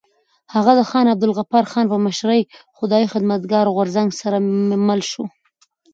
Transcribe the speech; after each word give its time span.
هغه 0.53 0.71
د 0.79 0.81
خان 0.89 1.05
عبدالغفار 1.13 1.63
خان 1.71 1.85
په 1.91 1.97
مشرۍ 2.05 2.41
خدایي 2.77 3.07
خدمتګار 3.13 3.65
غورځنګ 3.75 4.09
سره 4.21 4.37
مل 4.87 5.01
شو. 5.11 5.23